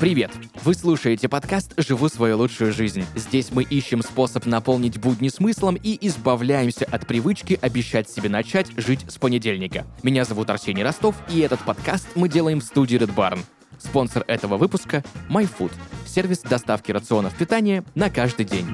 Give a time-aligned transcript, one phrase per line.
[0.00, 0.30] Привет!
[0.64, 3.06] Вы слушаете подкаст «Живу свою лучшую жизнь».
[3.14, 9.06] Здесь мы ищем способ наполнить будни смыслом и избавляемся от привычки обещать себе начать жить
[9.08, 9.86] с понедельника.
[10.02, 13.38] Меня зовут Арсений Ростов, и этот подкаст мы делаем в студии Red Barn.
[13.78, 15.72] Спонсор этого выпуска– MyFood–
[16.06, 18.66] сервис доставки рационов питания на каждый день.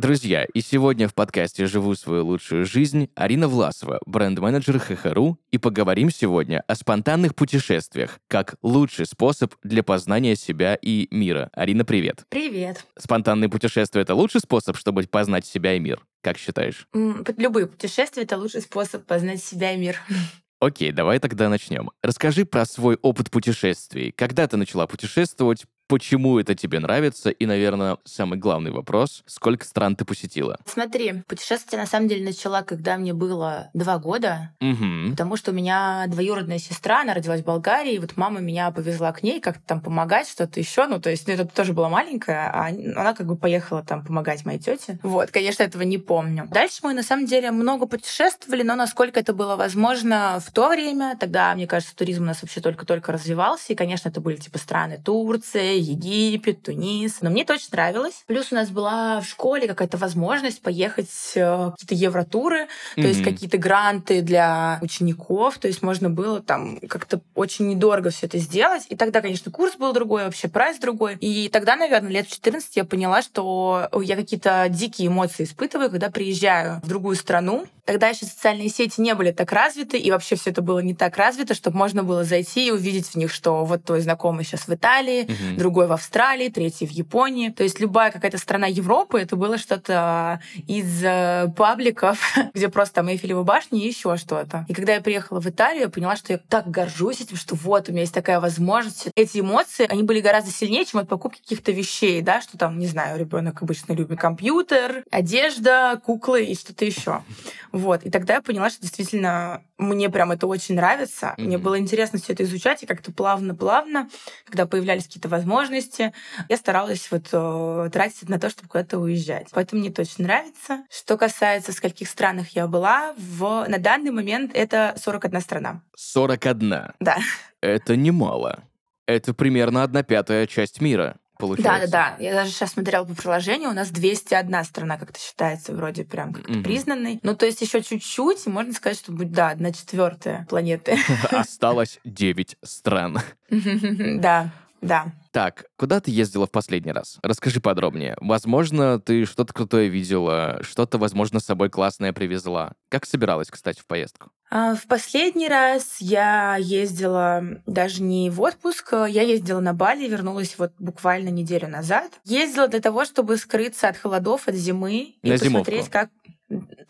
[0.00, 6.10] Друзья, и сегодня в подкасте «Живу свою лучшую жизнь» Арина Власова, бренд-менеджер ХХРУ, и поговорим
[6.10, 11.50] сегодня о спонтанных путешествиях, как лучший способ для познания себя и мира.
[11.52, 12.24] Арина, привет.
[12.30, 12.86] Привет.
[12.96, 16.00] Спонтанные путешествия— это лучший способ, чтобы познать себя и мир?
[16.22, 16.88] Как считаешь?
[16.94, 19.98] Любые путешествия— это лучший способ познать себя и мир.
[20.60, 21.90] Окей, давай тогда начнем.
[22.02, 24.12] Расскажи про свой опыт путешествий.
[24.12, 29.96] Когда ты начала путешествовать, почему это тебе нравится, и, наверное, самый главный вопрос, сколько стран
[29.96, 30.56] ты посетила?
[30.64, 35.10] Смотри, путешествие на самом деле начала, когда мне было два года, угу.
[35.10, 39.10] потому что у меня двоюродная сестра, она родилась в Болгарии, и вот мама меня повезла
[39.10, 42.48] к ней как-то там помогать, что-то еще, ну, то есть, ну, это тоже была маленькая,
[42.54, 45.00] а она как бы поехала там помогать моей тете.
[45.02, 46.46] Вот, конечно, этого не помню.
[46.48, 51.16] Дальше мы, на самом деле, много путешествовали, но насколько это было возможно в то время,
[51.18, 55.02] тогда, мне кажется, туризм у нас вообще только-только развивался, и, конечно, это были типа страны
[55.04, 57.18] Турция, Египет, Тунис.
[57.20, 58.24] Но мне это очень нравилось.
[58.26, 63.02] Плюс у нас была в школе какая-то возможность поехать э, какие-то евротуры, mm-hmm.
[63.02, 65.58] то есть какие-то гранты для учеников.
[65.58, 68.86] То есть можно было там как-то очень недорого все это сделать.
[68.88, 71.16] И тогда, конечно, курс был другой, вообще прайс другой.
[71.16, 76.10] И тогда, наверное, лет в 14 я поняла, что я какие-то дикие эмоции испытываю, когда
[76.10, 80.50] приезжаю в другую страну, Тогда еще социальные сети не были так развиты, и вообще все
[80.50, 83.82] это было не так развито, чтобы можно было зайти и увидеть в них, что вот
[83.82, 85.60] твой знакомый сейчас в Италии, угу.
[85.70, 87.50] Другой в Австралии, третий в Японии.
[87.50, 92.18] То есть любая какая-то страна Европы, это было что-то из э, пабликов,
[92.54, 94.66] где просто там Эйфелева башня и еще что-то.
[94.68, 97.88] И когда я приехала в Италию, я поняла, что я так горжусь этим, что вот
[97.88, 99.10] у меня есть такая возможность.
[99.14, 102.88] Эти эмоции, они были гораздо сильнее, чем от покупки каких-то вещей, да, что там, не
[102.88, 107.22] знаю, ребенок обычно любит компьютер, одежда, куклы и что-то еще.
[107.70, 108.02] Вот.
[108.02, 111.34] И тогда я поняла, что действительно мне прям это очень нравится.
[111.36, 111.44] Mm-hmm.
[111.44, 114.08] Мне было интересно все это изучать, и как-то плавно-плавно,
[114.44, 116.12] когда появлялись какие-то возможности,
[116.48, 119.48] я старалась вот э, тратить на то, чтобы куда-то уезжать.
[119.52, 120.84] Поэтому мне это очень нравится.
[120.90, 123.66] Что касается, в скольких странах я была, в...
[123.68, 125.82] на данный момент это 41 страна.
[125.96, 126.92] 41?
[127.00, 127.18] Да.
[127.60, 128.64] Это немало.
[129.06, 131.88] Это примерно одна пятая часть мира получается.
[131.90, 132.24] Да, да, да.
[132.24, 136.52] Я даже сейчас смотрела по приложению, у нас 201 страна как-то считается вроде прям как-то
[136.52, 137.20] mm признанной.
[137.22, 140.98] Ну, то есть еще чуть-чуть, и можно сказать, что будет, да, одна четвертая планеты.
[141.30, 143.18] Осталось 9 стран.
[144.20, 145.12] Да, да.
[145.32, 147.18] Так, куда ты ездила в последний раз?
[147.22, 148.16] Расскажи подробнее.
[148.20, 152.72] Возможно, ты что-то крутое видела, что-то, возможно, с собой классное привезла.
[152.88, 154.30] Как собиралась, кстати, в поездку?
[154.50, 160.56] А, в последний раз я ездила даже не в отпуск, я ездила на Бали, вернулась
[160.58, 162.10] вот буквально неделю назад.
[162.24, 166.10] Ездила для того, чтобы скрыться от холодов, от зимы на и посмотреть, как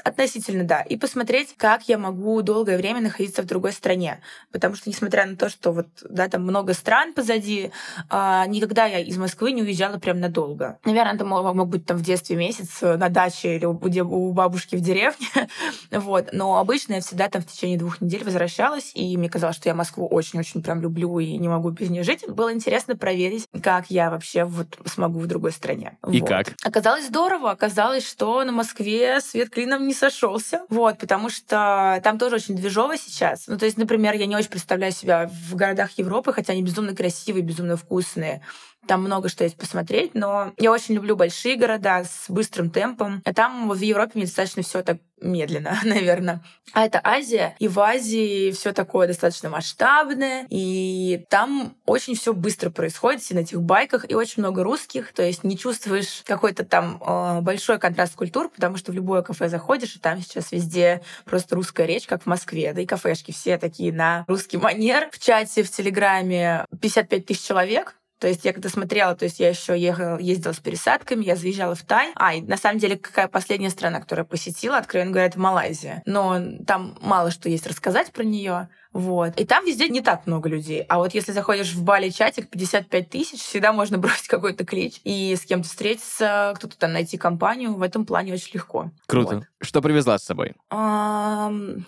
[0.05, 0.81] Относительно, да.
[0.81, 4.21] И посмотреть, как я могу долгое время находиться в другой стране.
[4.53, 7.71] Потому что, несмотря на то, что вот, да, там много стран позади,
[8.09, 10.79] а, никогда я из Москвы не уезжала прям надолго.
[10.85, 14.77] Наверное, это мог, мог быть там в детстве месяц на даче или у, у бабушки
[14.77, 15.29] в деревне.
[15.91, 16.31] вот.
[16.33, 19.75] Но обычно я всегда там в течение двух недель возвращалась, и мне казалось, что я
[19.75, 22.27] Москву очень-очень прям люблю и не могу без нее жить.
[22.27, 25.99] Было интересно проверить, как я вообще вот смогу в другой стране.
[26.11, 26.29] И вот.
[26.29, 26.47] как?
[26.65, 27.51] Оказалось здорово.
[27.51, 30.63] Оказалось, что на Москве свет клином не сошелся.
[30.69, 33.47] Вот, потому что там тоже очень движово сейчас.
[33.47, 36.95] Ну, то есть, например, я не очень представляю себя в городах Европы, хотя они безумно
[36.95, 38.43] красивые, безумно вкусные.
[38.91, 43.23] Там много что есть посмотреть, но я очень люблю большие города с быстрым темпом.
[43.25, 46.43] А там в Европе мне достаточно все так медленно, наверное.
[46.73, 52.71] А это Азия, и в Азии все такое достаточно масштабное, и там очень все быстро
[52.71, 57.01] происходит, все на этих байках, и очень много русских, то есть не чувствуешь какой-то там
[57.05, 61.55] э, большой контраст культур, потому что в любое кафе заходишь, и там сейчас везде просто
[61.55, 65.11] русская речь, как в Москве, да и кафешки все такие на русский манер.
[65.13, 69.49] В чате, в Телеграме 55 тысяч человек, то есть я когда смотрела, то есть я
[69.49, 72.13] еще ехала, ездила с пересадками, я заезжала в Тай.
[72.17, 76.03] А, и на самом деле, какая последняя страна, которую посетила, откровенно говоря, это Малайзия.
[76.05, 78.69] Но там мало что есть рассказать про нее.
[78.93, 79.39] Вот.
[79.39, 80.85] И там везде не так много людей.
[80.89, 85.37] А вот если заходишь в Бали чатик 55 тысяч, всегда можно бросить какой-то клич и
[85.37, 87.75] с кем-то встретиться, кто-то там найти компанию.
[87.75, 88.91] В этом плане очень легко.
[89.07, 89.37] Круто.
[89.37, 89.45] Вот.
[89.61, 90.55] Что привезла с собой?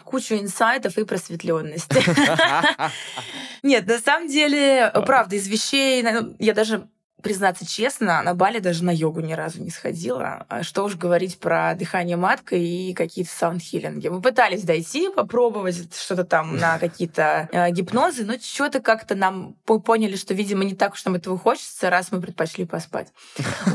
[0.04, 2.02] Кучу инсайтов и просветленности.
[3.62, 6.04] Нет, на самом деле, правда, из вещей,
[6.38, 6.88] я даже
[7.22, 10.44] признаться честно, на Бали даже на йогу ни разу не сходила.
[10.48, 14.08] А что уж говорить про дыхание маткой и какие-то саундхиллинги.
[14.08, 20.16] Мы пытались дойти, попробовать что-то там на какие-то э, гипнозы, но что-то как-то нам поняли,
[20.16, 23.08] что, видимо, не так уж нам этого хочется, раз мы предпочли поспать.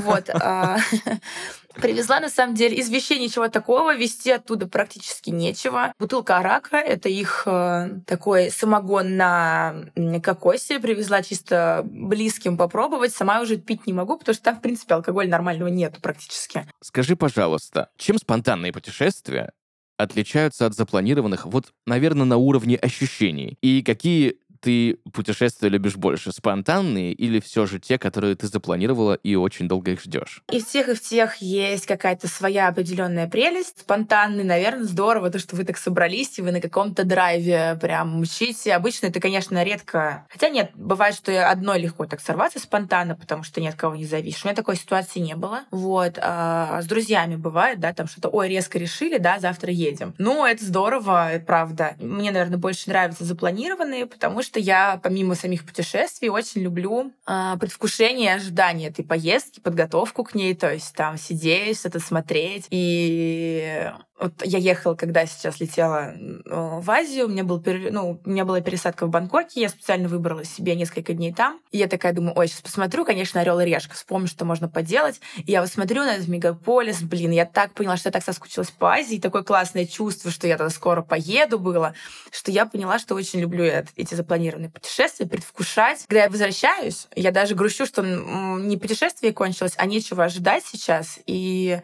[0.04, 0.30] Вот.
[1.82, 5.94] Привезла, на самом деле, из вещей ничего такого, вести оттуда практически нечего.
[6.00, 9.76] Бутылка арака— это их э, такой самогон на
[10.24, 10.80] кокосе.
[10.80, 13.14] Привезла чисто близким попробовать.
[13.14, 16.66] Сама уже пить не могу, потому что там, в принципе, алкоголя нормального нету практически.
[16.82, 19.52] Скажи, пожалуйста, чем спонтанные путешествия
[19.98, 23.58] отличаются от запланированных, вот, наверное, на уровне ощущений?
[23.62, 26.32] И какие ты путешествия любишь больше?
[26.32, 30.44] Спонтанные или все же те, которые ты запланировала и очень долго их ждешь?
[30.52, 33.80] И в тех, и в тех есть какая-то своя определенная прелесть.
[33.82, 38.74] Спонтанный, наверное, здорово, то, что вы так собрались, и вы на каком-то драйве прям мчите.
[38.74, 40.26] Обычно это, конечно, редко.
[40.30, 44.06] Хотя нет, бывает, что одной легко так сорваться спонтанно, потому что ни от кого не
[44.06, 44.44] зависишь.
[44.44, 45.62] У меня такой ситуации не было.
[45.72, 46.18] Вот.
[46.22, 50.14] А с друзьями бывает, да, там что-то, ой, резко решили, да, завтра едем.
[50.18, 51.96] Ну, это здорово, правда.
[52.00, 58.32] Мне, наверное, больше нравятся запланированные, потому что я, помимо самих путешествий, очень люблю э, предвкушение
[58.32, 62.68] и ожидание этой поездки, подготовку к ней, то есть там сидеть, что-то смотреть.
[62.70, 66.14] И вот я ехала, когда сейчас летела
[66.46, 67.62] в Азию, у меня, был,
[67.92, 71.60] ну, у меня была пересадка в Бангкоке, я специально выбрала себе несколько дней там.
[71.72, 75.22] И я такая думаю, ой, сейчас посмотрю, конечно, Орел и Решка, вспомню, что можно поделать.
[75.38, 78.72] И я вот смотрю на этот мегаполис, блин, я так поняла, что я так соскучилась
[78.72, 81.94] по Азии, такое классное чувство, что я туда скоро поеду было,
[82.32, 86.06] что я поняла, что очень люблю это, эти запланированные путешествия, предвкушать.
[86.08, 91.20] Когда я возвращаюсь, я даже грущу, что не путешествие кончилось, а нечего ожидать сейчас.
[91.28, 91.80] И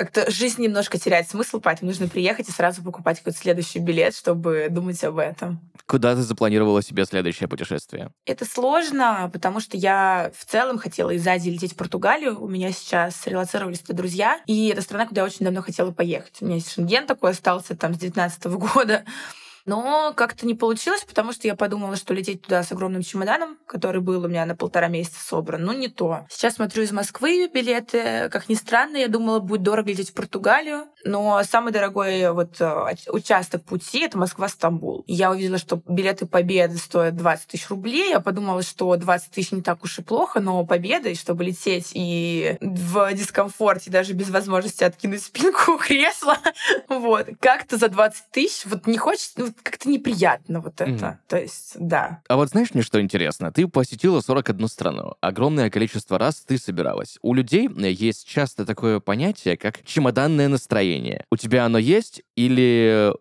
[0.00, 4.68] как-то жизнь немножко теряет смысл, поэтому нужно приехать и сразу покупать какой-то следующий билет, чтобы
[4.70, 5.60] думать об этом.
[5.84, 8.10] Куда ты запланировала себе следующее путешествие?
[8.24, 12.42] Это сложно, потому что я в целом хотела из Азии лететь в Португалию.
[12.42, 16.38] У меня сейчас релацировались туда друзья, и это страна, куда я очень давно хотела поехать.
[16.40, 19.04] У меня есть шенген такой остался там с 19 года.
[19.70, 24.00] Но как-то не получилось, потому что я подумала, что лететь туда с огромным чемоданом, который
[24.00, 26.26] был у меня на полтора месяца собран, ну не то.
[26.28, 28.28] Сейчас смотрю из Москвы билеты.
[28.32, 30.86] Как ни странно, я думала, будет дорого лететь в Португалию.
[31.04, 35.04] Но самый дорогой вот э, участок пути— это Москва-Стамбул.
[35.06, 38.10] Я увидела, что билеты Победы стоят 20 тысяч рублей.
[38.10, 42.56] Я подумала, что 20 тысяч не так уж и плохо, но Победа, чтобы лететь и
[42.60, 46.38] в дискомфорте, даже без возможности откинуть спинку кресла,
[46.88, 50.90] вот, как-то за 20 тысяч, вот не хочется, ну, как-то неприятно вот это.
[50.90, 51.16] Mm.
[51.28, 52.22] То есть, да.
[52.28, 53.52] А вот знаешь мне, что интересно?
[53.52, 55.14] Ты посетила 41 страну.
[55.20, 57.18] Огромное количество раз ты собиралась.
[57.22, 61.24] У людей есть часто такое понятие, как чемоданное настроение.
[61.30, 63.12] У тебя оно есть или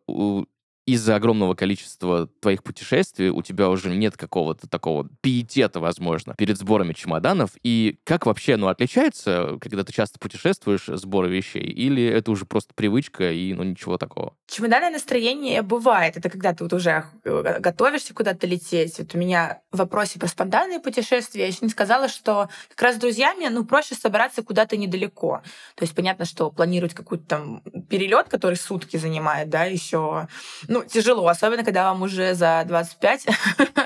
[0.94, 6.94] из-за огромного количества твоих путешествий у тебя уже нет какого-то такого пиетета, возможно, перед сборами
[6.94, 7.52] чемоданов.
[7.64, 11.64] И как вообще оно отличается, когда ты часто путешествуешь, сборы вещей?
[11.64, 14.34] Или это уже просто привычка и ну ничего такого?
[14.48, 16.18] Чемоданное настроение бывает.
[16.18, 18.98] Это когда ты вот уже э, готовишься куда-то лететь.
[18.98, 22.96] Вот у меня в вопросе про спонтанные путешествия я еще не сказала, что как раз
[22.96, 25.42] с друзьями ну, проще собраться куда-то недалеко.
[25.76, 30.28] То есть понятно, что планировать какой-то там перелет, который сутки занимает, да, еще
[30.68, 33.28] ну, ну, тяжело, особенно когда вам уже за 25,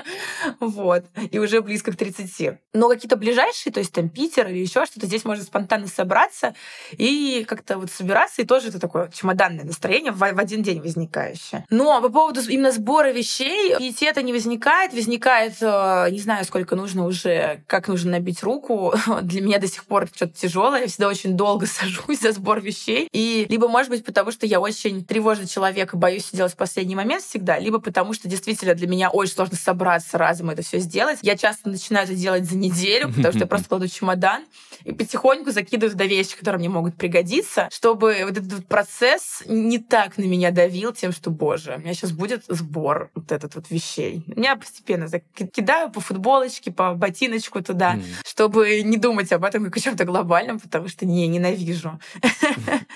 [0.60, 2.58] вот, и уже близко к 30.
[2.72, 6.54] Но какие-то ближайшие, то есть там Питер или еще что-то, здесь можно спонтанно собраться
[6.92, 11.64] и как-то вот собираться, и тоже это такое чемоданное настроение в, в один день возникающее.
[11.70, 17.06] Но по поводу именно сбора вещей, пиетета не возникает, возникает, э, не знаю, сколько нужно
[17.06, 18.94] уже, как нужно набить руку.
[19.22, 23.08] Для меня до сих пор что-то тяжелое, я всегда очень долго сажусь за сбор вещей.
[23.12, 26.96] И либо, может быть, потому что я очень тревожный человек и боюсь делать в последний
[26.96, 31.18] момент всегда, либо потому что действительно для меня очень сложно собраться разом это все сделать.
[31.22, 34.42] Я часто начинаю это делать за неделю, потому что я просто кладу чемодан
[34.84, 40.18] и потихоньку закидываю туда вещи, которые мне могут пригодиться, чтобы вот этот процесс не так
[40.18, 44.22] на меня давил тем, что, боже, у меня сейчас будет сбор вот этот вот вещей.
[44.36, 48.02] Я постепенно кидаю по футболочке, по ботиночку туда, mm.
[48.26, 51.98] чтобы не думать об этом как о чем-то глобальном, потому что не, ненавижу.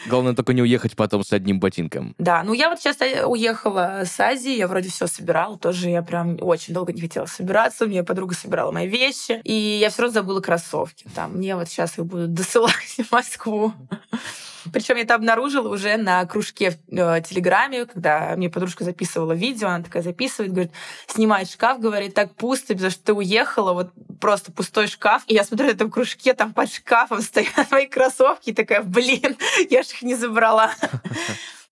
[0.06, 2.14] Главное только не уехать потом с одним ботинком.
[2.18, 3.24] Да, ну я вот сейчас э,
[3.68, 7.84] уехала с Азии, я вроде все собирала, тоже я прям очень долго не хотела собираться,
[7.84, 11.06] у меня подруга собирала мои вещи, и я все равно забыла кроссовки.
[11.14, 13.72] Там мне вот сейчас их будут досылать в Москву.
[14.72, 19.68] Причем я это обнаружила уже на кружке в э, Телеграме, когда мне подружка записывала видео,
[19.68, 20.72] она такая записывает, говорит,
[21.06, 25.22] снимает шкаф, говорит, так пусто, потому что ты уехала, вот просто пустой шкаф.
[25.26, 29.38] И я смотрю на этом кружке, там под шкафом стоят мои кроссовки, и такая, блин,
[29.70, 30.72] я же их не забрала.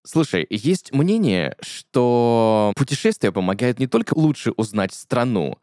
[0.07, 5.59] Слушай, есть мнение, что путешествия помогают не только лучше узнать страну,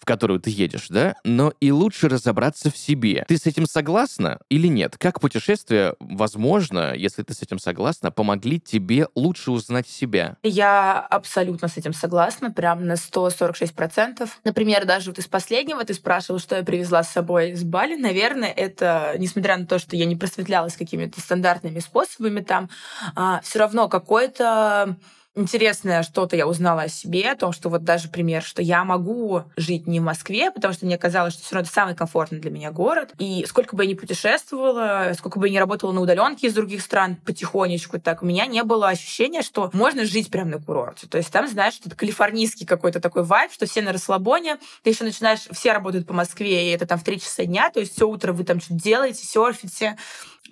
[0.00, 3.24] в которую ты едешь, да, но и лучше разобраться в себе.
[3.28, 4.96] Ты с этим согласна или нет?
[4.98, 10.36] Как путешествия, возможно, если ты с этим согласна, помогли тебе лучше узнать себя?
[10.42, 14.28] Я абсолютно с этим согласна, прям на 146%.
[14.44, 17.96] Например, даже вот из последнего ты спрашивал, что я привезла с собой из Бали.
[17.96, 22.70] Наверное, это, несмотря на то, что я не просветлялась какими-то стандартными способами там,
[23.14, 24.96] а, все равно какой-то
[25.38, 29.44] интересное что-то я узнала о себе, о том, что вот даже пример, что я могу
[29.56, 32.50] жить не в Москве, потому что мне казалось, что все равно это самый комфортный для
[32.50, 33.12] меня город.
[33.18, 36.82] И сколько бы я ни путешествовала, сколько бы я ни работала на удаленке из других
[36.82, 41.06] стран потихонечку, так у меня не было ощущения, что можно жить прямо на курорте.
[41.06, 44.90] То есть там, знаешь, что это калифорнийский какой-то такой вайб, что все на расслабоне, ты
[44.90, 47.94] еще начинаешь, все работают по Москве, и это там в 3 часа дня, то есть
[47.94, 49.96] все утро вы там что-то делаете, серфите,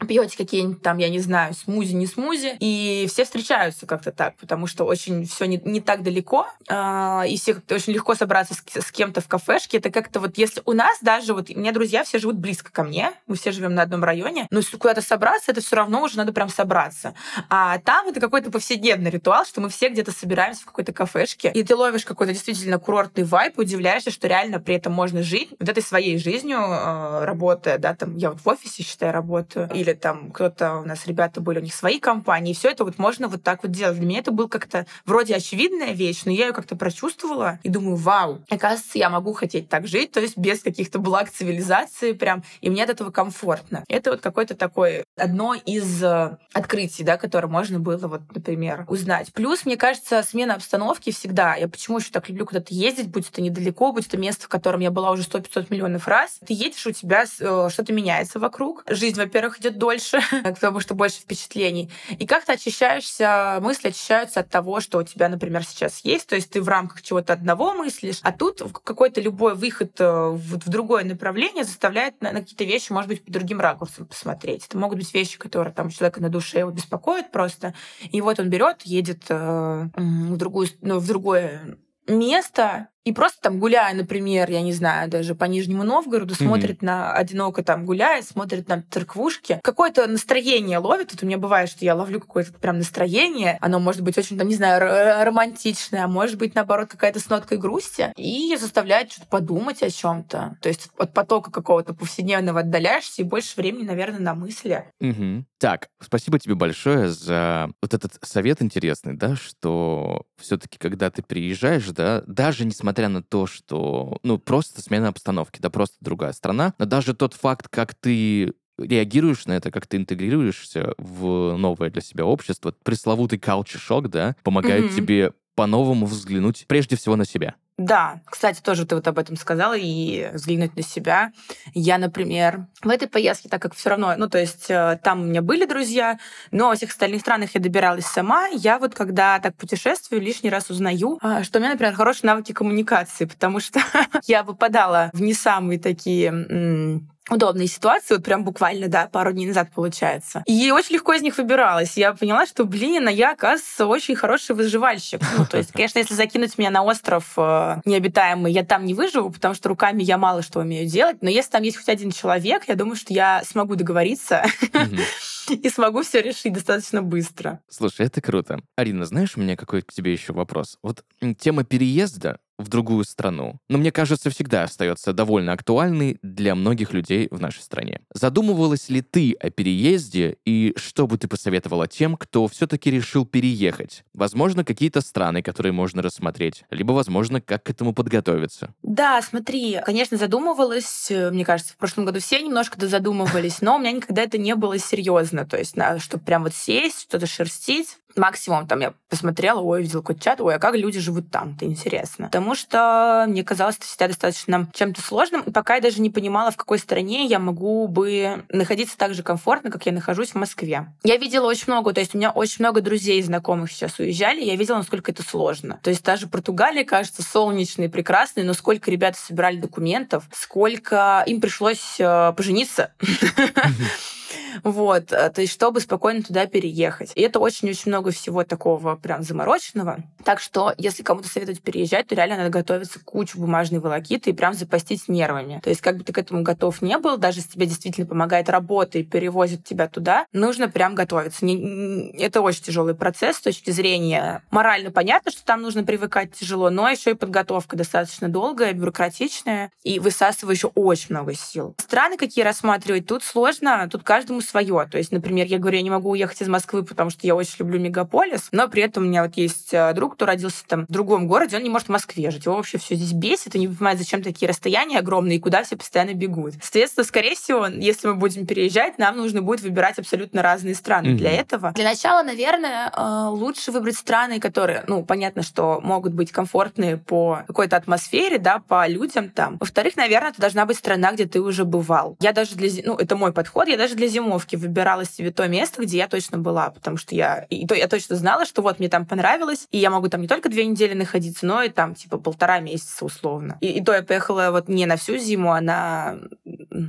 [0.05, 4.67] пьете какие-нибудь там, я не знаю, смузи, не смузи, и все встречаются как-то так, потому
[4.67, 8.93] что очень все не, не так далеко, э, и все очень легко собраться с, с
[8.93, 9.79] кем-то в кафешке.
[9.79, 12.83] Это как-то вот, если у нас даже, вот у меня друзья все живут близко ко
[12.83, 16.17] мне, мы все живем на одном районе, но если куда-то собраться, это все равно уже
[16.17, 17.15] надо прям собраться.
[17.49, 21.63] А там это какой-то повседневный ритуал, что мы все где-то собираемся в какой-то кафешке, и
[21.63, 25.83] ты ловишь какой-то действительно курортный вайп, удивляешься, что реально при этом можно жить вот этой
[25.83, 30.77] своей жизнью, э, работая, да, там, я вот в офисе, считай, работаю, или там кто-то
[30.77, 33.63] у нас ребята были, у них свои компании, и все это вот можно вот так
[33.63, 33.97] вот делать.
[33.97, 37.97] Для меня это был как-то вроде очевидная вещь, но я ее как-то прочувствовала и думаю,
[37.97, 42.71] вау, оказывается, я могу хотеть так жить, то есть без каких-то благ цивилизации прям, и
[42.71, 43.85] мне от этого комфортно.
[43.89, 49.33] Это вот какой-то такой одно из э, открытий, да, которое можно было вот, например, узнать.
[49.33, 51.55] Плюс, мне кажется, смена обстановки всегда.
[51.55, 54.81] Я почему еще так люблю куда-то ездить, будь это недалеко, будь это место, в котором
[54.81, 56.39] я была уже 100-500 миллионов раз.
[56.47, 58.85] Ты едешь, у тебя э, что-то меняется вокруг.
[58.89, 61.91] Жизнь, во-первых, идет дольше, потому что больше впечатлений.
[62.19, 66.27] И как-то очищаешься, мысли очищаются от того, что у тебя, например, сейчас есть.
[66.27, 70.69] То есть ты в рамках чего-то одного мыслишь, а тут какой-то любой выход э, в,
[70.69, 74.67] другое направление заставляет на, на какие-то вещи, может быть, по другим ракурсам посмотреть.
[74.67, 77.75] Это могут быть вещи, которые там человека на душе его беспокоят просто.
[78.11, 83.61] И вот он берет, едет э, в другую, ну, в другое место, и просто там
[83.61, 86.45] гуляя, например, я не знаю, даже по Нижнему Новгороду, mm-hmm.
[86.45, 91.13] смотрит на одиноко там гуляет, смотрит на церквушки, какое-то настроение ловит.
[91.13, 94.49] Вот у меня бывает, что я ловлю какое-то прям настроение, оно может быть очень, там,
[94.49, 99.85] не знаю, романтичное, а может быть, наоборот, какая-то с ноткой грусти, и заставляет что-то подумать
[99.85, 100.59] о чем-то.
[100.61, 104.85] То есть от потока какого-то повседневного отдаляешься, и больше времени, наверное, на мысли.
[105.01, 105.45] Mm-hmm.
[105.59, 111.87] Так, спасибо тебе большое за вот этот совет интересный, да, что все-таки, когда ты приезжаешь,
[111.91, 116.73] да, даже несмотря несмотря на то, что, ну, просто смена обстановки, да, просто другая страна,
[116.79, 122.01] но даже тот факт, как ты реагируешь на это, как ты интегрируешься в новое для
[122.01, 124.97] себя общество, пресловутый shock, да, помогает mm-hmm.
[124.97, 127.57] тебе по-новому взглянуть прежде всего на себя.
[127.79, 131.33] Да, кстати, тоже ты вот об этом сказала, и взглянуть на себя.
[131.75, 135.25] Я, например, в этой поездке, так как все равно, ну, то есть э, там у
[135.25, 136.19] меня были друзья,
[136.51, 138.47] но во всех остальных странах я добиралась сама.
[138.49, 142.53] Я вот когда так путешествую, лишний раз узнаю, а, что у меня, например, хорошие навыки
[142.53, 143.81] коммуникации, потому что
[144.27, 149.69] я выпадала в не самые такие удобные ситуации, вот прям буквально, да, пару дней назад
[149.75, 150.43] получается.
[150.47, 151.97] И очень легко из них выбиралась.
[151.97, 155.21] Я поняла, что, блин, а я, оказывается, очень хороший выживальщик.
[155.37, 159.31] Ну, то есть, конечно, если закинуть меня на остров э, необитаемый, я там не выживу,
[159.31, 162.65] потому что руками я мало что умею делать, но если там есть хоть один человек,
[162.69, 164.45] я думаю, что я смогу договориться
[165.49, 167.61] и смогу все решить достаточно быстро.
[167.69, 168.61] Слушай, это круто.
[168.77, 170.79] Арина, знаешь, у меня какой к тебе еще вопрос?
[170.83, 171.05] Вот
[171.39, 173.61] тема переезда, в другую страну.
[173.69, 178.01] Но мне кажется, всегда остается довольно актуальной для многих людей в нашей стране.
[178.15, 184.05] Задумывалась ли ты о переезде и что бы ты посоветовала тем, кто все-таки решил переехать?
[184.15, 188.75] Возможно, какие-то страны, которые можно рассмотреть, либо, возможно, как к этому подготовиться.
[188.83, 191.11] Да, смотри, конечно, задумывалась.
[191.11, 194.79] Мне кажется, в прошлом году все немножко задумывались, но у меня никогда это не было
[194.79, 195.45] серьезно.
[195.47, 197.99] То есть, чтобы прям вот сесть, что-то шерстить.
[198.17, 201.67] Максимум там я посмотрела, ой, видела какой-то чат, ой, а как люди живут там, это
[201.67, 202.27] интересно.
[202.27, 206.51] Потому что мне казалось это всегда достаточно чем-то сложным, и пока я даже не понимала,
[206.51, 210.87] в какой стране я могу бы находиться так же комфортно, как я нахожусь в Москве.
[211.03, 214.43] Я видела очень много, то есть у меня очень много друзей и знакомых сейчас уезжали,
[214.43, 215.79] я видела, насколько это сложно.
[215.83, 221.97] То есть даже Португалия кажется солнечной, прекрасной, но сколько ребята собирали документов, сколько им пришлось
[221.99, 222.93] э, пожениться.
[224.65, 227.13] Вот, э, то есть, чтобы спокойно туда переехать.
[227.15, 229.99] И это очень-очень много всего такого прям замороченного.
[230.25, 234.55] Так что, если кому-то советовать переезжать, то реально надо готовиться кучу бумажной волокиты и прям
[234.55, 235.61] запастись нервами.
[235.63, 238.49] То есть, как бы ты к этому готов не был, даже если тебе действительно помогает
[238.49, 241.45] работа и перевозит тебя туда, нужно прям готовиться.
[241.45, 246.71] Не, это очень тяжелый процесс с точки зрения морально понятно, что там нужно привыкать тяжело,
[246.71, 251.75] но еще и подготовка достаточно долгая, бюрократичная и высасывающая очень много сил.
[251.79, 254.87] Страны какие рассматривать, тут сложно, тут каждому свое.
[254.91, 257.57] То есть, например, я говорю, я не могу уехать из Москвы, потому что я очень
[257.59, 260.93] люблю мегаполис, но при этом у меня вот есть э, друг, кто родился там в
[260.93, 262.47] другом городе, он не может в Москве жить.
[262.47, 265.77] Его вообще все здесь бесит и не понимает, зачем такие расстояния огромные и куда все
[265.77, 266.55] постоянно бегут.
[266.61, 271.17] Соответственно, скорее всего, если мы будем переезжать, нам нужно будет выбирать абсолютно разные страны mm-hmm.
[271.17, 271.73] для этого.
[271.73, 277.43] Для начала, наверное, э, лучше выбрать страны, которые, ну, понятно, что могут быть комфортные по
[277.47, 279.57] какой-то атмосфере, да, по людям там.
[279.59, 282.17] Во-вторых, наверное, это должна быть страна, где ты уже бывал.
[282.21, 285.83] Я даже для, ну, это мой подход, я даже для зимовки выбирала себе то место,
[285.83, 288.89] где я точно была, потому что я, и то я точно знала, что вот мне
[288.89, 292.19] там понравилось, и я могу там не только две недели находиться, но и там типа
[292.19, 293.59] полтора месяца условно.
[293.61, 296.19] И, и то я поехала вот не на всю зиму, а на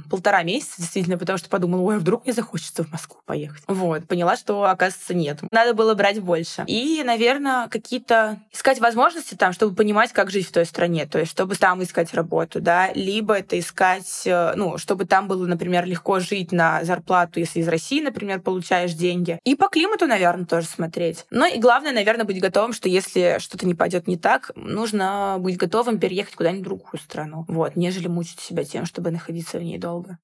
[0.09, 3.63] полтора месяца, действительно, потому что подумала, ой, а вдруг мне захочется в Москву поехать.
[3.67, 5.39] Вот, поняла, что, оказывается, нет.
[5.51, 6.63] Надо было брать больше.
[6.67, 8.39] И, наверное, какие-то...
[8.51, 11.05] Искать возможности там, чтобы понимать, как жить в той стране.
[11.05, 15.45] То есть, чтобы там искать работу, да, либо это искать, э, ну, чтобы там было,
[15.45, 19.39] например, легко жить на зарплату, если из России, например, получаешь деньги.
[19.43, 21.25] И по климату, наверное, тоже смотреть.
[21.29, 25.57] Ну и главное, наверное, быть готовым, что если что-то не пойдет не так, нужно быть
[25.57, 27.45] готовым переехать куда-нибудь в другую страну.
[27.47, 30.17] Вот, нежели мучить себя тем, чтобы находиться в ней долго.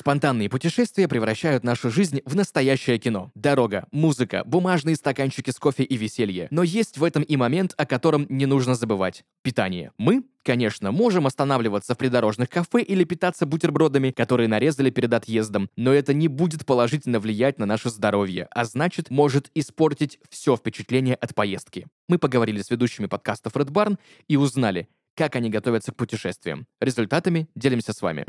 [0.00, 3.30] Спонтанные путешествия превращают нашу жизнь в настоящее кино.
[3.34, 6.48] Дорога, музыка, бумажные стаканчики с кофе и веселье.
[6.50, 9.24] Но есть в этом и момент, о котором не нужно забывать.
[9.42, 9.92] Питание.
[9.98, 15.92] Мы, конечно, можем останавливаться в придорожных кафе или питаться бутербродами, которые нарезали перед отъездом, но
[15.92, 21.34] это не будет положительно влиять на наше здоровье, а значит, может испортить все впечатление от
[21.34, 21.86] поездки.
[22.08, 26.66] Мы поговорили с ведущими подкастов Red Barn и узнали, как они готовятся к путешествиям.
[26.80, 28.24] Результатами делимся с вами.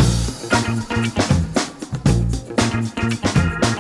[3.01, 3.70] Thank you.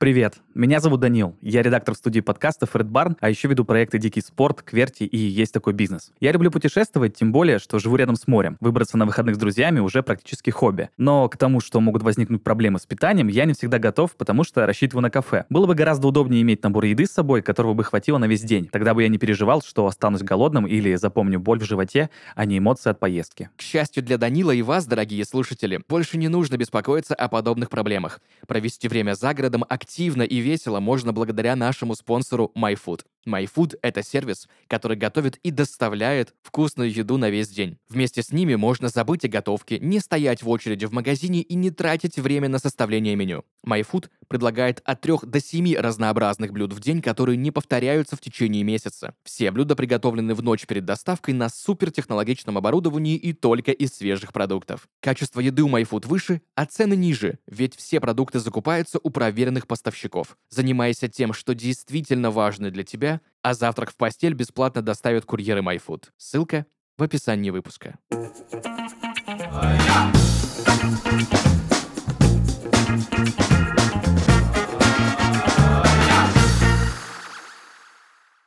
[0.00, 4.22] Привет, меня зовут Данил, я редактор студии подкастов Red Barn, а еще веду проекты «Дикий
[4.22, 6.10] спорт», «Кверти» и «Есть такой бизнес».
[6.20, 8.56] Я люблю путешествовать, тем более, что живу рядом с морем.
[8.60, 10.88] Выбраться на выходных с друзьями уже практически хобби.
[10.96, 14.64] Но к тому, что могут возникнуть проблемы с питанием, я не всегда готов, потому что
[14.64, 15.44] рассчитываю на кафе.
[15.50, 18.68] Было бы гораздо удобнее иметь набор еды с собой, которого бы хватило на весь день.
[18.72, 22.56] Тогда бы я не переживал, что останусь голодным или запомню боль в животе, а не
[22.56, 23.50] эмоции от поездки.
[23.54, 28.22] К счастью для Данила и вас, дорогие слушатели, больше не нужно беспокоиться о подобных проблемах.
[28.46, 29.89] Провести время за городом активно
[30.22, 33.00] и весело можно благодаря нашему спонсору MyFood.
[33.26, 37.78] MyFood— это сервис, который готовит и доставляет вкусную еду на весь день.
[37.88, 41.70] Вместе с ними можно забыть о готовке, не стоять в очереди в магазине и не
[41.70, 43.44] тратить время на составление меню.
[43.66, 48.62] MyFood предлагает от 3 до 7 разнообразных блюд в день, которые не повторяются в течение
[48.62, 49.14] месяца.
[49.24, 54.88] Все блюда приготовлены в ночь перед доставкой на супертехнологичном оборудовании и только из свежих продуктов.
[55.00, 60.36] Качество еды у MyFood выше, а цены ниже, ведь все продукты закупаются у проверенных поставщиков.
[60.48, 63.09] Занимаясь тем, что действительно важно для тебя,
[63.42, 66.04] а завтрак в постель бесплатно доставят курьеры MyFood.
[66.16, 66.66] Ссылка
[66.98, 67.98] в описании выпуска.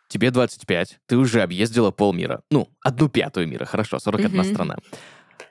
[0.08, 2.43] Тебе 25, ты уже объездила полмира.
[2.52, 4.54] Ну, одну пятую мира, хорошо, 41 mm-hmm.
[4.54, 4.78] страна.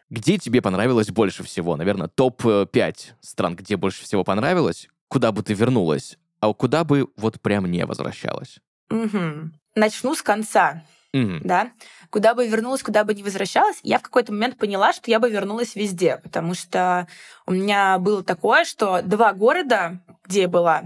[0.08, 1.74] Где тебе понравилось больше всего?
[1.76, 7.40] Наверное, топ-5 стран, где больше всего понравилось, куда бы ты вернулась, а куда бы вот
[7.40, 8.60] прям не возвращалась?
[8.92, 9.50] Угу.
[9.74, 10.82] Начну с конца.
[11.14, 11.40] Угу.
[11.44, 11.72] Да,
[12.10, 15.30] куда бы вернулась, куда бы не возвращалась, я в какой-то момент поняла, что я бы
[15.30, 17.06] вернулась везде, потому что
[17.46, 20.84] у меня было такое, что два города, где я была,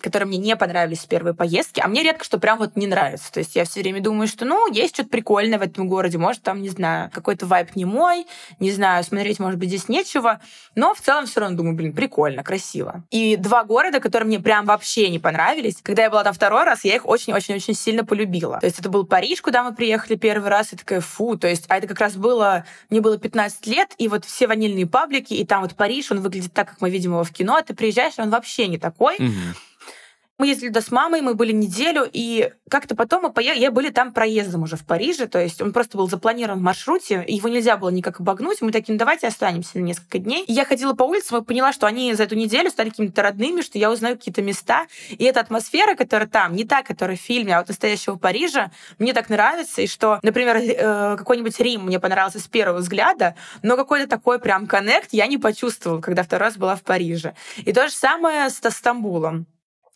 [0.00, 3.32] которые мне не понравились в первой поездке, а мне редко что прям вот не нравится.
[3.32, 6.42] То есть я все время думаю, что, ну, есть что-то прикольное в этом городе, может,
[6.42, 8.26] там, не знаю, какой-то вайб не мой,
[8.58, 10.40] не знаю, смотреть, может быть, здесь нечего,
[10.74, 13.04] но в целом все равно думаю, блин, прикольно, красиво.
[13.10, 16.84] И два города, которые мне прям вообще не понравились, когда я была там второй раз,
[16.84, 18.60] я их очень-очень-очень сильно полюбила.
[18.60, 21.64] То есть это был Париж, куда мы приехали первый раз, и такая, фу, то есть,
[21.68, 25.44] а это как раз было, мне было 15 лет, и вот все ванильные паблики, и
[25.44, 28.14] там вот Париж, он выглядит так, как мы видим его в кино, а ты приезжаешь,
[28.18, 29.16] он вообще не такой.
[29.18, 29.56] Mm-hmm.
[30.40, 33.90] Мы ездили туда с мамой, мы были неделю, и как-то потом мы поехали, я были
[33.90, 37.76] там проездом уже в Париже, то есть он просто был запланирован в маршруте, его нельзя
[37.76, 38.62] было никак обогнуть.
[38.62, 40.44] Мы такие, ну давайте останемся на несколько дней.
[40.44, 43.60] И я ходила по улицам и поняла, что они за эту неделю стали какими-то родными,
[43.60, 44.86] что я узнаю какие-то места.
[45.10, 49.12] И эта атмосфера, которая там, не та, которая в фильме, а вот настоящего Парижа, мне
[49.12, 49.82] так нравится.
[49.82, 54.66] И что, например, э, какой-нибудь Рим мне понравился с первого взгляда, но какой-то такой прям
[54.66, 57.34] коннект я не почувствовала, когда второй раз была в Париже.
[57.58, 59.46] И то же самое с Стамбулом.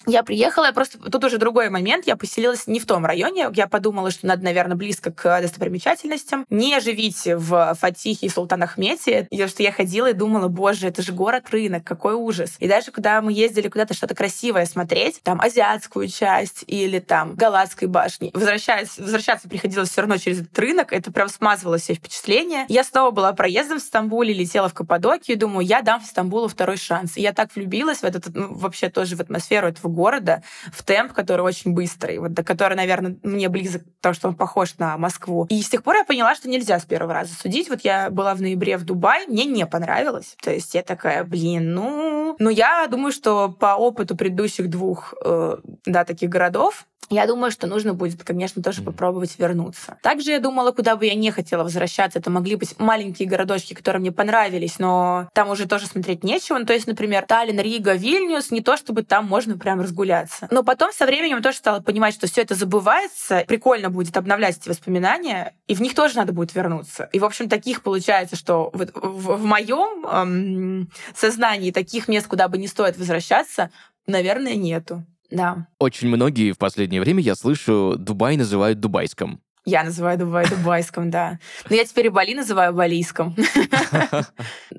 [0.07, 0.99] Я приехала, я просто...
[0.99, 2.07] Тут уже другой момент.
[2.07, 3.49] Я поселилась не в том районе.
[3.55, 6.45] Я подумала, что надо, наверное, близко к достопримечательностям.
[6.51, 9.27] Не живите в Фатихе и Султан Ахмете.
[9.31, 12.57] Потому что я ходила и думала, боже, это же город-рынок, какой ужас.
[12.59, 17.89] И даже когда мы ездили куда-то что-то красивое смотреть, там азиатскую часть или там Галатской
[17.89, 22.67] башни, возвращаясь, возвращаться приходилось все равно через этот рынок, это прям смазывало все впечатления.
[22.69, 26.77] Я снова была проездом в Стамбуле, летела в Каппадокию, думаю, я дам в Стамбулу второй
[26.77, 27.17] шанс.
[27.17, 31.13] И я так влюбилась в этот, ну, вообще тоже в атмосферу этого города в темп,
[31.13, 35.47] который очень быстрый, вот, который, наверное, мне близок, потому что он похож на Москву.
[35.49, 37.69] И с тех пор я поняла, что нельзя с первого раза судить.
[37.69, 40.37] Вот я была в ноябре в Дубае, мне не понравилось.
[40.43, 42.37] То есть я такая, блин, ну...
[42.39, 47.67] Но я думаю, что по опыту предыдущих двух, э, да, таких городов, я думаю, что
[47.67, 49.99] нужно будет, конечно, тоже попробовать вернуться.
[50.03, 52.19] Также я думала, куда бы я не хотела возвращаться.
[52.19, 56.59] Это могли быть маленькие городочки, которые мне понравились, но там уже тоже смотреть нечего.
[56.59, 60.49] Ну, то есть, например, Таллин, Рига, Вильнюс, не то чтобы там можно прям разгуляться.
[60.51, 63.45] Но потом со временем тоже стала понимать, что все это забывается.
[63.47, 67.09] Прикольно будет обновлять эти воспоминания, и в них тоже надо будет вернуться.
[67.13, 72.49] И, в общем, таких получается, что вот в, в моем эм, сознании таких мест, куда
[72.49, 73.71] бы не стоит возвращаться,
[74.07, 75.05] наверное, нету.
[75.35, 75.67] Да.
[75.81, 79.41] Очень многие в последнее время, я слышу, Дубай называют дубайском.
[79.67, 81.39] Я называю Дубай дубайском, да.
[81.69, 83.35] Но я теперь и Бали называю балийском.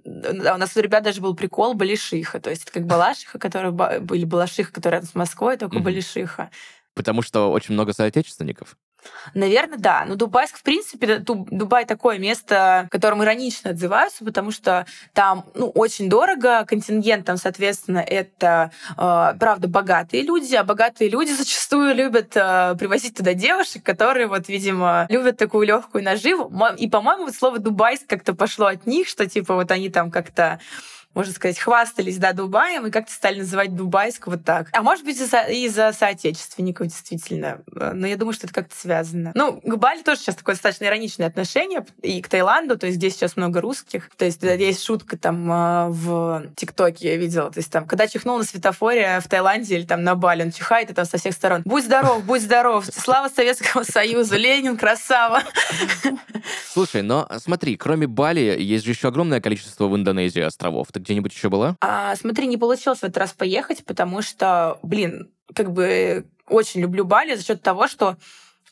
[0.04, 2.40] У нас у ребят даже был прикол Балишиха.
[2.40, 6.52] То есть это как Балашиха, которые были Балашиха, которые рядом с Москвой, только Балишиха.
[6.94, 8.78] Потому что очень много соотечественников.
[9.34, 10.06] Наверное, да.
[10.08, 16.10] Но Дубайск, в принципе, Дубай такое место, которым иронично отзываются, потому что там ну, очень
[16.10, 22.76] дорого, контингент там, соответственно, это, э, правда, богатые люди, а богатые люди зачастую любят э,
[22.78, 26.52] привозить туда девушек, которые, вот, видимо, любят такую легкую наживу.
[26.78, 30.60] И, по-моему, вот слово Дубайск как-то пошло от них, что, типа, вот они там как-то
[31.16, 34.70] можно сказать, хвастались, да, Дубаем, и как-то стали называть Дубайск вот так.
[34.74, 37.62] А может быть, из-за соотечественников, действительно.
[37.72, 39.32] Но я думаю, что это как-то связано.
[39.34, 43.16] Ну, к Бали тоже сейчас такое достаточно ироничное отношение, и к Таиланду, то есть здесь
[43.16, 44.10] сейчас много русских.
[44.18, 48.38] То есть есть шутка там а, в ТикТоке, я видела, то есть там, когда чихнул
[48.38, 51.62] на светофоре в Таиланде или там на Бали, он чихает, и там со всех сторон.
[51.64, 55.42] Будь здоров, будь здоров, слава Советскому Союзу, Ленин, красава.
[56.74, 60.88] Слушай, но смотри, кроме Бали, есть же еще огромное количество в Индонезии островов.
[60.92, 61.76] Ты где-нибудь еще была?
[61.82, 67.06] А, смотри, не получилось в этот раз поехать, потому что, блин, как бы очень люблю
[67.06, 68.18] Бали за счет того, что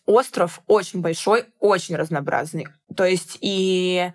[0.06, 2.68] остров очень большой, очень разнообразный.
[2.96, 4.12] То есть и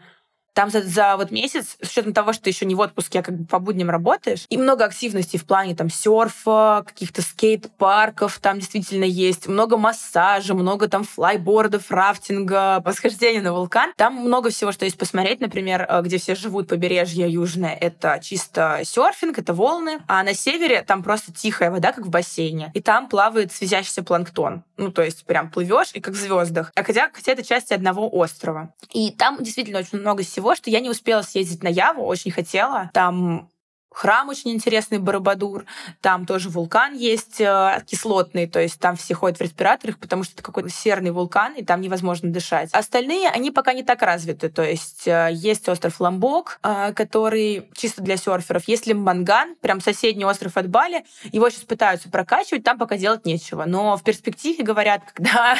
[0.52, 3.22] там за, за вот месяц, с учетом того, что ты еще не в отпуске, а
[3.22, 8.58] как бы по будням работаешь, и много активностей в плане там серфа, каких-то скейт-парков там
[8.58, 13.92] действительно есть, много массажа, много там флайбордов, рафтинга, восхождения на вулкан.
[13.96, 15.40] Там много всего, что есть посмотреть.
[15.40, 20.00] Например, э, где все живут, побережье южное, это чисто серфинг, это волны.
[20.06, 22.70] А на севере там просто тихая вода, как в бассейне.
[22.74, 24.64] И там плавает связящийся планктон.
[24.76, 26.72] Ну, то есть прям плывешь и как в звездах.
[26.74, 28.72] А хотя, хотя это часть одного острова.
[28.92, 32.30] И там действительно очень много всего того, что я не успела съездить на Яву, очень
[32.30, 32.90] хотела.
[32.94, 33.50] Там
[33.98, 35.64] храм очень интересный, Барабадур.
[36.00, 40.34] Там тоже вулкан есть э, кислотный, то есть там все ходят в респираторах, потому что
[40.34, 42.70] это какой-то серный вулкан, и там невозможно дышать.
[42.72, 44.50] Остальные, они пока не так развиты.
[44.50, 48.68] То есть э, есть остров Ламбок, э, который чисто для серферов.
[48.68, 51.04] Есть Лимбанган, прям соседний остров от Бали.
[51.32, 53.64] Его сейчас пытаются прокачивать, там пока делать нечего.
[53.64, 55.56] Но в перспективе говорят, когда,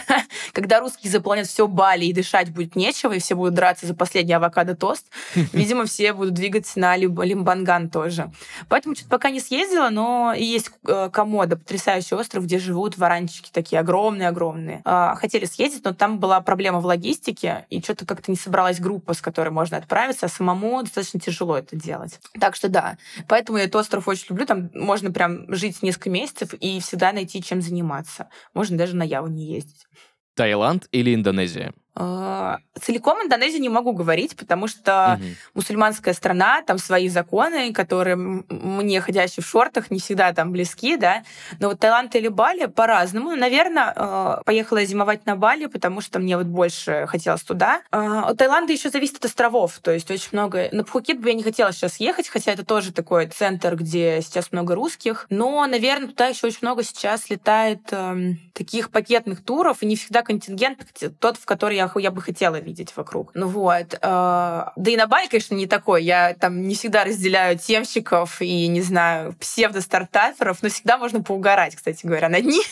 [0.53, 4.35] когда русские заполнят все Бали и дышать будет нечего, и все будут драться за последний
[4.35, 8.28] авокадо-тост, видимо, все будут двигаться на Лимбанган тоже.
[8.69, 13.81] Поэтому что-то пока не съездила, но есть э, Комода, потрясающий остров, где живут варанчики такие
[13.81, 14.83] огромные-огромные.
[14.85, 19.14] А, хотели съездить, но там была проблема в логистике, и что-то как-то не собралась группа,
[19.14, 22.21] с которой можно отправиться, а самому достаточно тяжело это делать.
[22.38, 24.47] Так что да, поэтому я этот остров очень люблю.
[24.47, 28.29] Там можно прям жить несколько месяцев и всегда найти чем заниматься.
[28.55, 29.87] Можно даже на Яву не ездить.
[30.35, 31.73] Таиланд или Индонезия?
[31.94, 35.29] А, целиком Индонезию не могу говорить, потому что угу.
[35.55, 41.24] мусульманская страна, там свои законы, которые мне, ходящие в шортах, не всегда там близки, да.
[41.59, 43.35] Но вот Таиланд или Бали по-разному.
[43.35, 47.83] Наверное, а, поехала зимовать на Бали, потому что мне вот больше хотелось туда.
[47.90, 50.68] А, от Таиланда еще зависит от островов, то есть очень много.
[50.70, 54.53] На Пхукет бы я не хотела сейчас ехать, хотя это тоже такой центр, где сейчас
[54.53, 55.27] много русских.
[55.31, 60.22] Но, наверное, туда еще очень много сейчас летает э, таких пакетных туров, и не всегда
[60.22, 60.87] контингент
[61.18, 63.31] тот, в который я я бы хотела видеть вокруг.
[63.35, 63.94] Ну вот.
[63.94, 66.05] Э, да и на Бали, конечно, не такой.
[66.05, 72.07] Я там не всегда разделяю темщиков и, не знаю, псевдо-стартаперов, но всегда можно поугарать, кстати
[72.07, 72.64] говоря, над ними.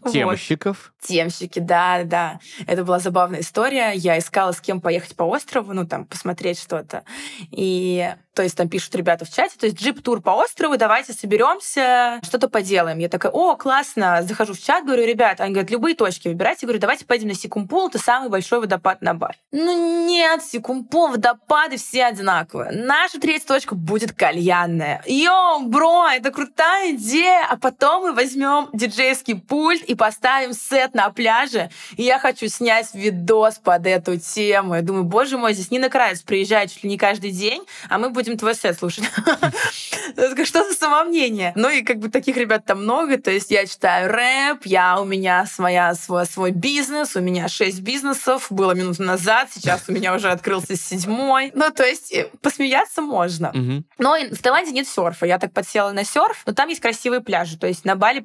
[0.12, 0.92] Темщиков?
[1.00, 2.40] Темщики, да, да.
[2.66, 3.92] Это была забавная история.
[3.92, 7.04] Я искала, с кем поехать по острову, ну, там, посмотреть что-то.
[7.50, 12.18] И то есть там пишут ребята в чате, то есть джип-тур по острову, давайте соберемся,
[12.22, 12.98] что-то поделаем.
[12.98, 16.66] Я такая, о, классно, захожу в чат, говорю, ребята, они говорят, любые точки выбирайте.
[16.66, 19.36] говорю, давайте пойдем на Секумпул, это самый большой водопад на Бали.
[19.50, 22.70] Ну нет, Секумпул, водопады все одинаковые.
[22.72, 25.02] Наша третья точка будет кальянная.
[25.06, 27.46] Yo, bro, это крутая идея.
[27.48, 31.70] А потом мы возьмем диджейский пульт и поставим сет на пляже.
[31.96, 34.74] И я хочу снять видос под эту тему.
[34.74, 38.10] Я думаю, боже мой, здесь Нина Кравец приезжает чуть ли не каждый день, а мы
[38.10, 39.04] будем твой сет слушать.
[40.44, 41.52] Что за самомнение?
[41.54, 45.04] Ну и как бы таких ребят там много, то есть я читаю рэп, я у
[45.04, 50.14] меня своя, свой, свой бизнес, у меня шесть бизнесов, было минуту назад, сейчас у меня
[50.14, 51.50] уже открылся седьмой.
[51.54, 53.52] Ну, то есть э, посмеяться можно.
[53.98, 55.26] Но в Таиланде нет серфа.
[55.26, 57.58] Я так подсела на серф, но там есть красивые пляжи.
[57.58, 58.24] То есть на Бали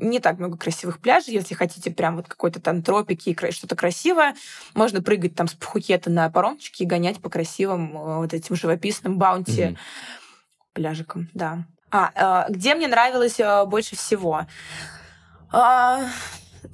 [0.00, 1.34] не так много красивых пляжей.
[1.34, 4.34] Если хотите прям вот какой-то там тропики и что-то красивое,
[4.74, 9.18] можно прыгать там с Пхукета на паромчике и гонять по красивым э, вот этим живописным
[9.18, 9.78] баунти mm-hmm.
[10.72, 11.64] пляжикам, да.
[11.90, 14.46] А, э, где мне нравилось больше всего?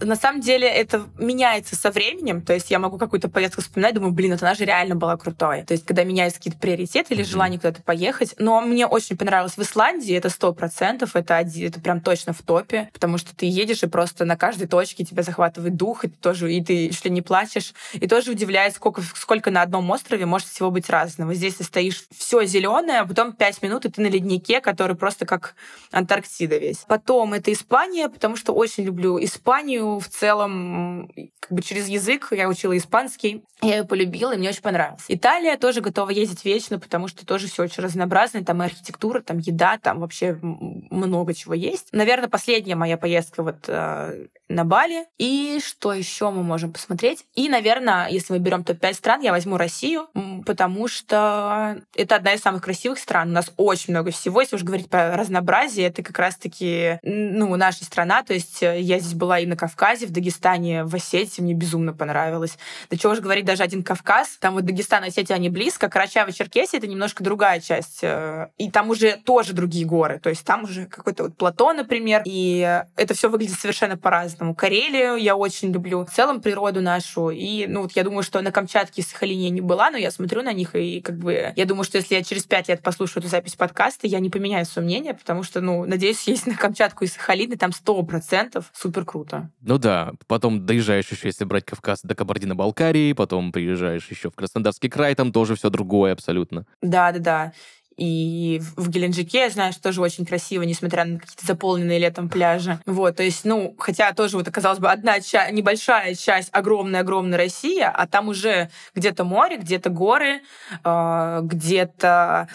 [0.00, 2.42] На самом деле это меняется со временем.
[2.42, 5.62] То есть я могу какую-то поездку вспоминать, думаю, блин, это она же реально была крутой.
[5.62, 8.34] То есть когда меняются какие-то приоритеты или желание куда-то поехать.
[8.38, 12.42] Но мне очень понравилось в Исландии, это сто процентов, это, один, это прям точно в
[12.42, 16.16] топе, потому что ты едешь и просто на каждой точке тебя захватывает дух, и ты
[16.16, 20.48] тоже, и ты если не плачешь, и тоже удивляет, сколько, сколько на одном острове может
[20.48, 21.34] всего быть разного.
[21.34, 25.26] Здесь ты стоишь все зеленое, а потом пять минут, и ты на леднике, который просто
[25.26, 25.54] как
[25.92, 26.78] Антарктида весь.
[26.88, 32.28] Потом это Испания, потому что очень люблю Испанию, в целом как бы через язык.
[32.30, 35.04] Я учила испанский, я ее полюбила, и мне очень понравилось.
[35.08, 38.44] Италия тоже готова ездить вечно, потому что тоже все очень разнообразно.
[38.44, 41.88] Там и архитектура, там еда, там вообще много чего есть.
[41.92, 45.06] Наверное, последняя моя поездка вот э, на Бали.
[45.18, 47.24] И что еще мы можем посмотреть?
[47.34, 50.08] И, наверное, если мы берем топ-5 стран, я возьму Россию,
[50.46, 53.30] потому что это одна из самых красивых стран.
[53.30, 54.40] У нас очень много всего.
[54.40, 58.22] Если уж говорить про разнообразие, это как раз-таки ну, наша страна.
[58.22, 61.40] То есть э, я здесь была и на Кавказе, в Дагестане, в Осетии.
[61.40, 62.58] Мне безумно понравилось.
[62.90, 64.36] Да чего уж говорить, даже один Кавказ.
[64.40, 65.86] Там вот Дагестан и Осетия, они близко.
[65.86, 68.00] Карачаево-Черкесия— это немножко другая часть.
[68.02, 70.20] Э, и там уже тоже другие горы.
[70.20, 72.22] То есть там уже какой-то вот плато, например.
[72.24, 74.54] И это все выглядит совершенно по-разному.
[74.54, 76.04] Карелию я очень люблю.
[76.04, 77.30] В целом природу нашу.
[77.30, 80.42] И, ну, вот я думаю, что на Камчатке и Сахалине не была, но я смотрю
[80.42, 83.28] на них, и как бы я думаю, что если я через пять лет послушаю эту
[83.28, 87.06] запись подкаста, я не поменяю свое мнение, потому что, ну, надеюсь, есть на Камчатку и
[87.06, 89.50] Сахалин, и там сто процентов супер круто.
[89.70, 94.90] Ну да, потом доезжаешь еще, если брать Кавказ до Кабардино-Балкарии, потом приезжаешь еще в Краснодарский
[94.90, 96.66] край, там тоже все другое абсолютно.
[96.82, 97.52] Да-да-да.
[97.96, 102.80] И в Геленджике, я знаю, тоже очень красиво, несмотря на какие-то заполненные летом пляжи.
[102.84, 107.90] Вот, то есть, ну, хотя тоже вот оказалось бы одна часть, небольшая часть огромная-огромная Россия,
[107.90, 110.40] а там уже где-то море, где-то горы,
[110.82, 112.48] э, где-то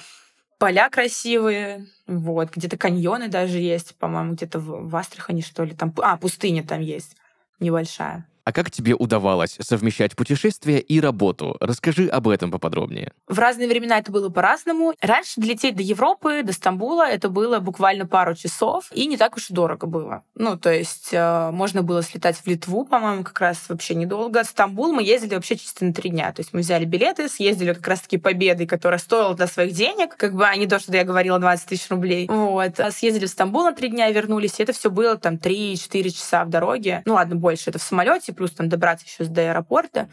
[0.58, 6.18] поля красивые, вот, где-то каньоны даже есть, по-моему, где-то в, Астрахани, что ли, там, а,
[6.18, 7.16] пустыня там есть
[7.60, 8.28] небольшая.
[8.46, 11.58] А как тебе удавалось совмещать путешествия и работу?
[11.60, 13.12] Расскажи об этом поподробнее.
[13.28, 14.94] В разные времена это было по-разному.
[15.02, 19.50] Раньше долететь до Европы, до Стамбула, это было буквально пару часов, и не так уж
[19.50, 20.24] и дорого было.
[20.36, 24.44] Ну, то есть э, можно было слетать в Литву, по-моему, как раз вообще недолго.
[24.44, 26.32] В Стамбул мы ездили вообще чисто на три дня.
[26.32, 30.36] То есть мы взяли билеты, съездили как раз-таки победой, которая стоила для своих денег, как
[30.36, 32.28] бы, а то, что я говорила, 20 тысяч рублей.
[32.28, 32.80] Вот.
[32.80, 36.46] А съездили в Стамбул на три дня вернулись, и это все было там 3-4 часа
[36.46, 37.02] в дороге.
[37.06, 37.72] Ну ладно, больше.
[37.72, 40.10] Это в самолете, плюс там добраться еще до аэропорта.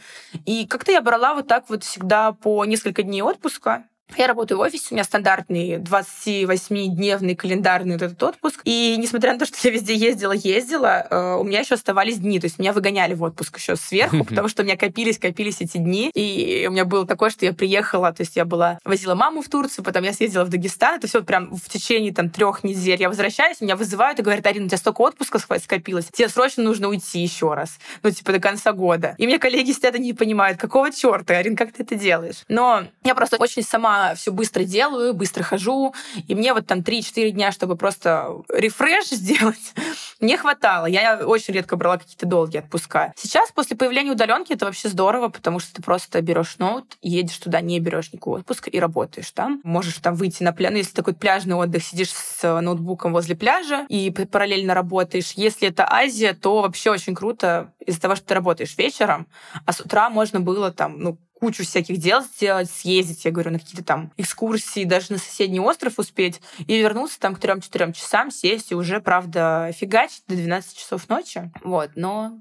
[0.46, 3.84] И как-то я брала вот так вот всегда по несколько дней отпуска,
[4.16, 8.60] Я работаю в офисе, у меня стандартный 28-дневный календарный вот этот отпуск.
[8.64, 12.40] И несмотря на то, что я везде ездила, ездила, э, у меня еще оставались дни.
[12.40, 15.78] То есть меня выгоняли в отпуск еще сверху, потому что у меня копились, копились эти
[15.78, 16.10] дни.
[16.14, 19.48] И у меня было такое, что я приехала, то есть я была, возила маму в
[19.48, 20.96] Турцию, потом я съездила в Дагестан.
[20.96, 23.00] Это все прям в течение там трех недель.
[23.00, 26.88] Я возвращаюсь, меня вызывают и говорят, Арина, у тебя столько отпуска скопилось, тебе срочно нужно
[26.88, 27.78] уйти еще раз.
[28.02, 29.14] Ну, типа, до конца года.
[29.18, 32.42] И мне коллеги сидят и не понимают, какого черта, Арин, как ты это делаешь?
[32.48, 35.94] Но я просто очень сама все быстро делаю, быстро хожу,
[36.28, 39.74] и мне вот там 3-4 дня, чтобы просто рефреш сделать,
[40.20, 40.86] не хватало.
[40.86, 43.12] Я очень редко брала какие-то долгие отпуска.
[43.16, 47.60] Сейчас, после появления удаленки, это вообще здорово, потому что ты просто берешь ноут, едешь туда,
[47.60, 49.60] не берешь никакого отпуска и работаешь там.
[49.64, 50.72] Можешь там выйти на пляж.
[50.72, 55.32] Ну, если такой пляжный отдых, сидишь с ноутбуком возле пляжа и параллельно работаешь.
[55.32, 59.26] Если это Азия, то вообще очень круто из-за того, что ты работаешь вечером,
[59.66, 63.58] а с утра можно было там, ну, кучу всяких дел сделать, съездить, я говорю, на
[63.58, 68.70] какие-то там экскурсии, даже на соседний остров успеть, и вернуться там к 3-4 часам, сесть
[68.70, 71.50] и уже, правда, фигачить до 12 часов ночи.
[71.64, 72.40] Вот, но...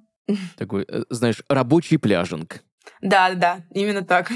[0.55, 2.61] Такой, э, знаешь, рабочий пляжинг.
[3.01, 4.31] Да, да, именно так.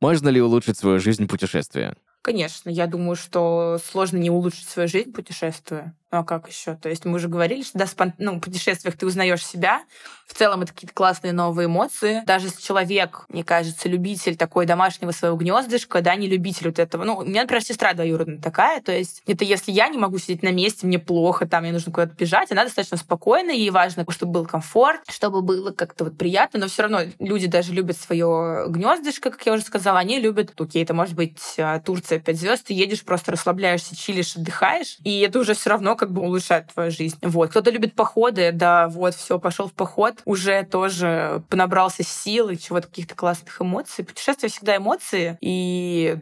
[0.00, 1.94] Можно ли улучшить свою жизнь путешествия?
[2.22, 5.94] Конечно, я думаю, что сложно не улучшить свою жизнь путешествуя.
[6.12, 6.76] Ну а как еще?
[6.76, 8.12] То есть мы уже говорили, что да, спон...
[8.18, 9.82] ну, путешествиях ты узнаешь себя.
[10.26, 12.22] В целом это какие-то классные новые эмоции.
[12.26, 17.04] Даже если человек, мне кажется, любитель такой домашнего своего гнездышка, да, не любитель вот этого.
[17.04, 18.80] Ну, у меня, например, сестра двоюродная такая.
[18.80, 21.92] То есть это если я не могу сидеть на месте, мне плохо, там, мне нужно
[21.92, 26.60] куда-то бежать, она достаточно спокойная, ей важно, чтобы был комфорт, чтобы было как-то вот приятно,
[26.60, 30.84] но все равно люди даже любят свое гнездышко, как я уже сказала, они любят, окей,
[30.84, 35.40] это может быть а, Турция 5 звезд, ты едешь, просто расслабляешься, чилишь, отдыхаешь, и это
[35.40, 37.16] уже все равно как бы улучшает твою жизнь.
[37.22, 37.50] Вот.
[37.50, 42.88] Кто-то любит походы, да, вот, все, пошел в поход, уже тоже понабрался сил и чего-то,
[42.88, 44.04] каких-то классных эмоций.
[44.04, 46.16] Путешествия всегда эмоции, и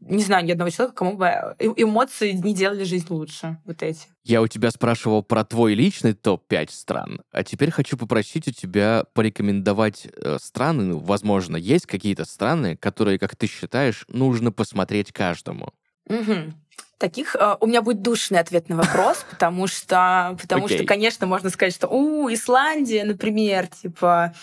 [0.00, 1.26] не знаю ни одного человека, кому бы
[1.58, 4.06] эмоции не делали жизнь лучше, вот эти.
[4.24, 9.04] Я у тебя спрашивал про твой личный топ-5 стран, а теперь хочу попросить у тебя
[9.14, 15.72] порекомендовать э, страны, ну, возможно, есть какие-то страны, которые, как ты считаешь, нужно посмотреть каждому.
[16.06, 16.52] Угу.
[17.00, 20.74] Таких э, у меня будет душный ответ на вопрос, потому что, потому okay.
[20.74, 24.34] что, конечно, можно сказать, что у Исландия, например, типа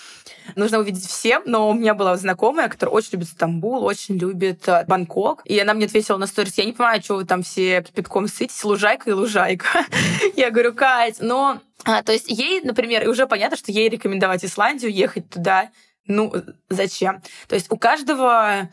[0.56, 4.86] нужно увидеть всем, но у меня была знакомая, которая очень любит Стамбул, очень любит э,
[4.88, 8.28] Бангкок, и она мне ответила на сторис, я не понимаю, что вы там все кипятком
[8.28, 9.86] сытесь, лужайка и лужайка.
[10.36, 14.44] Я говорю, Кать, но а, то есть ей, например, и уже понятно, что ей рекомендовать
[14.44, 15.70] Исландию, ехать туда,
[16.08, 16.34] ну,
[16.70, 17.22] зачем?
[17.48, 18.70] То есть у каждого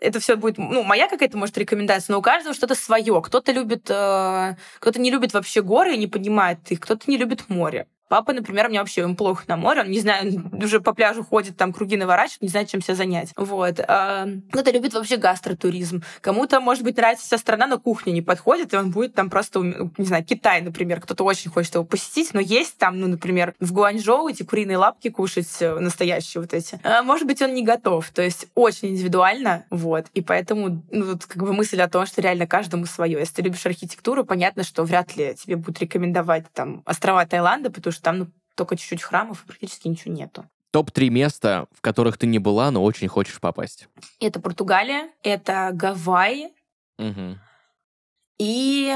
[0.00, 3.20] это все будет, ну, моя какая-то, может, рекомендация, но у каждого что-то свое.
[3.22, 7.48] Кто-то любит, э, кто-то не любит вообще горы и не понимает их, кто-то не любит
[7.48, 7.86] море.
[8.08, 11.24] Папа, например, у меня вообще им плохо на море, он не знает, уже по пляжу
[11.24, 13.32] ходит, там круги наворачивает, не знает, чем себя занять.
[13.36, 13.80] Вот.
[13.80, 16.02] А, кто-то любит вообще гастротуризм.
[16.20, 19.60] Кому-то, может быть, нравится вся страна, но кухня не подходит, и он будет там просто,
[19.60, 23.72] не знаю, Китай, например, кто-то очень хочет его посетить, но есть там, ну, например, в
[23.72, 26.80] Гуанчжоу эти куриные лапки кушать э, настоящие вот эти.
[26.82, 28.08] А, может быть, он не готов.
[28.10, 30.06] То есть очень индивидуально, вот.
[30.14, 33.18] И поэтому, ну, тут как бы мысль о том, что реально каждому свое.
[33.18, 37.92] Если ты любишь архитектуру, понятно, что вряд ли тебе будут рекомендовать там острова Таиланда, потому
[37.92, 40.48] что что там ну, только чуть-чуть храмов, и практически ничего нету.
[40.70, 43.88] Топ-3 места, в которых ты не была, но очень хочешь попасть.
[44.20, 46.52] Это Португалия, это Гавайи,
[46.98, 47.38] угу.
[48.38, 48.94] И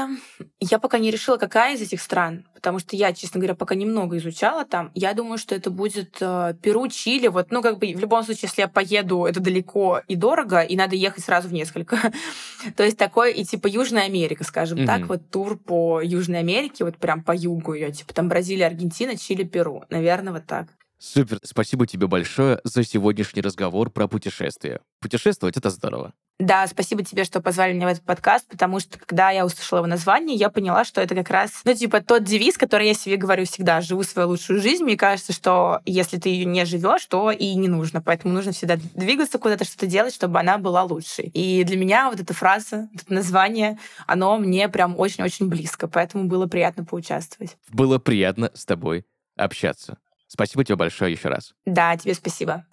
[0.61, 4.17] я пока не решила, какая из этих стран, потому что я, честно говоря, пока немного
[4.17, 4.89] изучала там.
[4.95, 7.27] Я думаю, что это будет э, Перу, Чили.
[7.27, 10.77] Вот, ну, как бы в любом случае, если я поеду, это далеко и дорого, и
[10.77, 11.97] надо ехать сразу в несколько.
[12.77, 14.85] То есть такой и типа Южная Америка, скажем mm-hmm.
[14.85, 19.17] так, вот тур по Южной Америке, вот прям по югу ее, типа там Бразилия, Аргентина,
[19.17, 19.83] Чили, Перу.
[19.89, 20.67] Наверное, вот так.
[21.05, 24.79] Супер, спасибо тебе большое за сегодняшний разговор про путешествия.
[25.01, 26.13] Путешествовать— это здорово.
[26.39, 29.87] Да, спасибо тебе, что позвали меня в этот подкаст, потому что когда я услышала его
[29.87, 33.43] название, я поняла, что это как раз, ну, типа, тот девиз, который я себе говорю
[33.43, 34.85] всегда, живу свою лучшую жизнь.
[34.85, 38.01] Мне кажется, что если ты ее не живешь, то и не нужно.
[38.01, 41.25] Поэтому нужно всегда двигаться куда-то, что-то делать, чтобы она была лучшей.
[41.33, 45.89] И для меня вот эта фраза, это название, оно мне прям очень-очень близко.
[45.89, 47.57] Поэтому было приятно поучаствовать.
[47.73, 49.97] Было приятно с тобой общаться.
[50.33, 51.53] Спасибо тебе большое еще раз.
[51.67, 52.65] Да, тебе спасибо.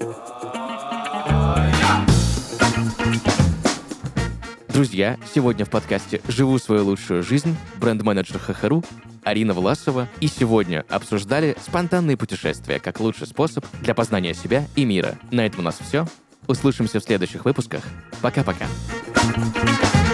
[4.69, 8.83] Друзья, сегодня в подкасте «Живу свою лучшую жизнь» бренд-менеджер ХХРУ
[9.25, 15.19] Арина Власова и сегодня обсуждали спонтанные путешествия как лучший способ для познания себя и мира.
[15.31, 16.07] На этом у нас все.
[16.47, 17.83] Услышимся в следующих выпусках.
[18.23, 18.65] Пока-пока.
[19.13, 20.10] thank you